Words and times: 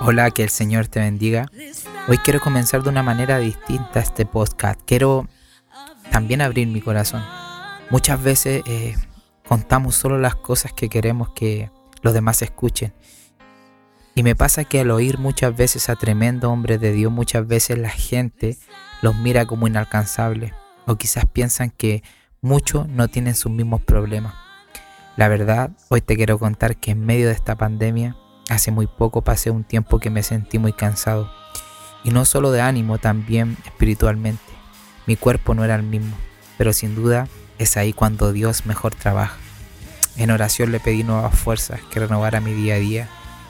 Hola, 0.00 0.30
que 0.32 0.42
el 0.42 0.48
Señor 0.48 0.88
te 0.88 0.98
bendiga. 0.98 1.46
Hoy 2.08 2.18
quiero 2.18 2.40
comenzar 2.40 2.82
de 2.82 2.88
una 2.88 3.04
manera 3.04 3.38
distinta 3.38 4.00
este 4.00 4.26
podcast. 4.26 4.80
Quiero 4.84 5.28
también 6.10 6.40
abrir 6.40 6.66
mi 6.66 6.80
corazón. 6.80 7.22
Muchas 7.90 8.20
veces 8.22 8.62
eh, 8.66 8.96
contamos 9.46 9.94
solo 9.94 10.18
las 10.18 10.34
cosas 10.34 10.72
que 10.72 10.88
queremos 10.88 11.30
que 11.30 11.70
los 12.02 12.12
demás 12.12 12.42
escuchen. 12.42 12.92
Y 14.16 14.24
me 14.24 14.34
pasa 14.34 14.64
que 14.64 14.80
al 14.80 14.90
oír 14.90 15.18
muchas 15.18 15.56
veces 15.56 15.88
a 15.88 15.94
tremendo 15.94 16.50
hombre 16.50 16.78
de 16.78 16.92
Dios, 16.92 17.12
muchas 17.12 17.46
veces 17.46 17.78
la 17.78 17.90
gente 17.90 18.58
los 19.00 19.14
mira 19.14 19.46
como 19.46 19.68
inalcanzables 19.68 20.52
o 20.86 20.96
quizás 20.96 21.24
piensan 21.26 21.70
que 21.70 22.02
muchos 22.40 22.88
no 22.88 23.06
tienen 23.06 23.36
sus 23.36 23.52
mismos 23.52 23.80
problemas. 23.82 24.47
La 25.18 25.26
verdad, 25.26 25.72
hoy 25.88 26.00
te 26.00 26.14
quiero 26.14 26.38
contar 26.38 26.76
que 26.76 26.92
en 26.92 27.04
medio 27.04 27.26
de 27.26 27.32
esta 27.32 27.56
pandemia, 27.56 28.14
hace 28.50 28.70
muy 28.70 28.86
poco 28.86 29.22
pasé 29.22 29.50
un 29.50 29.64
tiempo 29.64 29.98
que 29.98 30.10
me 30.10 30.22
sentí 30.22 30.60
muy 30.60 30.72
cansado. 30.72 31.28
Y 32.04 32.10
no 32.10 32.24
solo 32.24 32.52
de 32.52 32.60
ánimo, 32.60 32.98
también 32.98 33.56
espiritualmente. 33.64 34.40
Mi 35.08 35.16
cuerpo 35.16 35.54
no 35.54 35.64
era 35.64 35.74
el 35.74 35.82
mismo, 35.82 36.16
pero 36.56 36.72
sin 36.72 36.94
duda 36.94 37.26
es 37.58 37.76
ahí 37.76 37.92
cuando 37.92 38.32
Dios 38.32 38.64
mejor 38.64 38.94
trabaja. 38.94 39.38
En 40.16 40.30
oración 40.30 40.70
le 40.70 40.78
pedí 40.78 41.02
nuevas 41.02 41.36
fuerzas 41.36 41.80
que 41.90 41.98
renovara 41.98 42.40
mi 42.40 42.52
día 42.52 42.76
a 42.76 42.78
día 42.78 43.08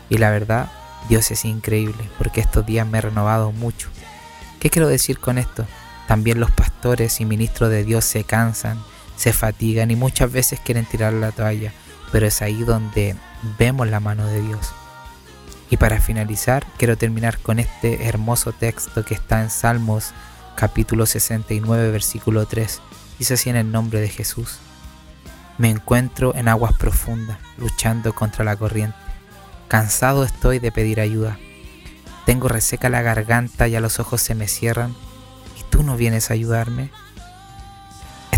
y 0.09 0.17
la 0.17 0.31
verdad, 0.31 0.73
Dios 1.11 1.31
es 1.31 1.45
increíble 1.45 2.03
porque 2.17 2.41
estos 2.41 2.65
días 2.65 2.87
me 2.87 2.97
he 2.97 3.03
renovado 3.03 3.53
mucho. 3.53 3.91
¿Qué 4.59 4.71
quiero 4.71 4.89
decir 4.89 5.19
con 5.19 5.37
esto? 5.37 5.67
También 6.07 6.41
los 6.41 6.51
pastores 6.51 7.21
y 7.21 7.27
ministros 7.27 7.69
de 7.69 7.85
Dios 7.85 8.07
se 8.07 8.25
cansan, 8.25 8.83
se 9.19 9.33
fatigan 9.33 9.91
y 9.91 9.97
muchas 9.97 10.31
veces 10.31 10.61
quieren 10.61 10.87
tirar 10.87 11.13
la 11.13 11.33
toalla, 11.33 11.73
pero 12.13 12.27
es 12.27 12.41
ahí 12.41 12.63
donde 12.63 13.17
vemos 13.59 13.89
la 13.89 13.99
mano 14.01 14.25
de 14.27 14.41
Dios. 14.41 14.73
Y 15.71 15.77
para 15.77 16.01
finalizar, 16.01 16.65
quiero 16.79 16.97
terminar 16.97 17.39
con 17.39 17.59
este 17.59 18.07
hermoso 18.07 18.53
texto 18.53 19.05
que 19.05 19.15
está 19.15 19.43
en 19.43 19.51
Salmos 19.51 20.13
capítulo 20.55 21.05
69, 21.05 21.91
versículo 21.91 22.47
3. 22.47 22.81
Dice 23.19 23.35
así 23.35 23.51
en 23.51 23.57
el 23.57 23.73
nombre 23.73 24.01
de 24.01 24.09
Jesús. 24.09 24.61
Me 25.59 25.69
encuentro 25.69 26.35
en 26.37 26.47
aguas 26.47 26.73
profundas, 26.79 27.39
luchando 27.59 28.15
contra 28.15 28.45
la 28.45 28.55
corriente. 28.55 28.97
Cansado 29.67 30.23
estoy 30.23 30.61
de 30.61 30.71
pedir 30.71 31.01
ayuda. 31.01 31.37
Tengo 32.25 32.47
reseca 32.47 32.89
la 32.89 33.03
garganta 33.03 33.67
y 33.67 33.75
a 33.75 33.81
los 33.81 33.99
ojos 33.99 34.23
se 34.23 34.37
me 34.37 34.47
cierran. 34.47 34.95
¿Y 35.59 35.65
tú 35.71 35.83
no 35.83 35.97
vienes 35.97 36.31
a 36.31 36.35
ayudarme? 36.35 36.91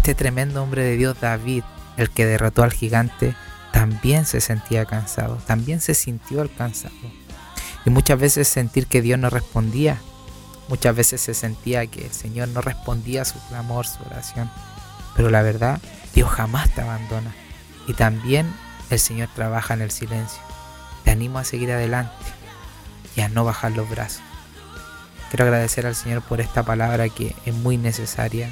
Este 0.01 0.15
tremendo 0.15 0.63
hombre 0.63 0.83
de 0.83 0.97
Dios, 0.97 1.21
David, 1.21 1.63
el 1.99 2.09
que 2.09 2.25
derrotó 2.25 2.63
al 2.63 2.73
gigante, 2.73 3.37
también 3.71 4.25
se 4.25 4.41
sentía 4.41 4.87
cansado, 4.87 5.37
también 5.47 5.83
se 5.83 5.93
sintió 5.93 6.41
el 6.41 6.51
cansado. 6.51 6.95
Y 7.85 7.91
muchas 7.91 8.19
veces 8.19 8.49
sentir 8.49 8.87
que 8.87 9.03
Dios 9.03 9.19
no 9.19 9.29
respondía, 9.29 9.99
muchas 10.71 10.97
veces 10.97 11.21
se 11.21 11.35
sentía 11.35 11.87
que 11.87 12.07
el 12.07 12.13
Señor 12.13 12.49
no 12.49 12.63
respondía 12.63 13.21
a 13.21 13.25
su 13.27 13.39
clamor, 13.49 13.87
su 13.87 14.03
oración. 14.05 14.51
Pero 15.17 15.29
la 15.29 15.43
verdad, 15.43 15.83
Dios 16.15 16.31
jamás 16.31 16.71
te 16.71 16.81
abandona. 16.81 17.35
Y 17.87 17.93
también 17.93 18.51
el 18.89 18.99
Señor 18.99 19.29
trabaja 19.35 19.75
en 19.75 19.83
el 19.83 19.91
silencio. 19.91 20.41
Te 21.05 21.11
animo 21.11 21.39
a 21.39 21.45
seguir 21.45 21.73
adelante 21.73 22.15
y 23.17 23.21
a 23.21 23.29
no 23.29 23.45
bajar 23.45 23.73
los 23.73 23.91
brazos. 23.91 24.23
Quiero 25.29 25.45
agradecer 25.45 25.85
al 25.85 25.95
Señor 25.95 26.23
por 26.23 26.41
esta 26.41 26.63
palabra 26.63 27.11
que 27.11 27.37
es 27.45 27.53
muy 27.53 27.77
necesaria, 27.77 28.51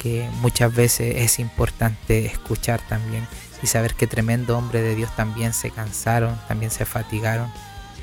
que 0.00 0.28
muchas 0.40 0.74
veces 0.74 1.16
es 1.16 1.38
importante 1.38 2.24
escuchar 2.26 2.80
también 2.88 3.26
y 3.62 3.66
saber 3.66 3.94
que 3.94 4.06
tremendo 4.06 4.56
hombre 4.56 4.80
de 4.80 4.94
Dios 4.94 5.14
también 5.14 5.52
se 5.52 5.70
cansaron, 5.70 6.38
también 6.48 6.70
se 6.70 6.86
fatigaron, 6.86 7.52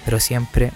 pero 0.05 0.19
siempre 0.19 0.71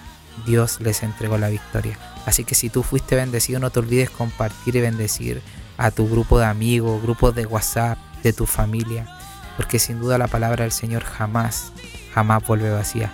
Dios 0.46 0.80
les 0.82 1.04
entregó 1.04 1.38
la 1.38 1.50
victoria. 1.50 1.98
Así 2.26 2.44
que 2.44 2.56
si 2.56 2.70
tú 2.70 2.82
fuiste 2.82 3.16
bendecido, 3.16 3.60
no 3.60 3.70
te 3.70 3.80
olvides 3.80 4.10
compartir 4.10 4.76
y 4.76 4.82
bendecir 4.82 5.42
a 5.78 5.92
tu 5.92 6.10
grupo 6.10 6.40
de 6.40 6.46
amigos, 6.46 7.02
grupos 7.02 7.36
de 7.36 7.46
WhatsApp, 7.46 7.98
de 8.24 8.34
tu 8.34 8.46
familia, 8.46 9.08
porque 9.58 9.80
sin 9.80 10.00
duda 10.00 10.18
la 10.18 10.28
palabra 10.28 10.64
del 10.64 10.72
Señor 10.72 11.04
jamás, 11.04 11.72
jamás 12.14 12.46
vuelve 12.46 12.72
vacía. 12.72 13.12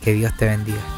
Que 0.00 0.12
Dios 0.12 0.32
te 0.36 0.46
bendiga. 0.46 0.97